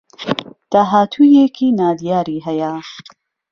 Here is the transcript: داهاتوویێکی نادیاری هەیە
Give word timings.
داهاتوویێکی 0.71 1.67
نادیاری 1.79 2.37
هەیە 2.45 2.71